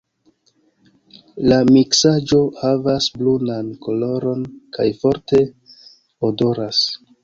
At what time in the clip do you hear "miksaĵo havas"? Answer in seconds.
1.67-3.11